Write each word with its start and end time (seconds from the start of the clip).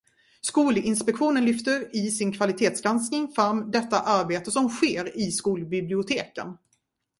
Skolinspektionen 0.47 1.43
lyfter 1.45 1.89
i 1.95 2.11
sin 2.11 2.31
kvalitetsgranskning 2.33 3.27
fram 3.35 3.61
detta 3.71 3.99
arbete 4.17 4.51
som 4.59 4.69
sker 4.79 5.11
i 5.27 5.31
skolbiblioteken. 5.31 6.57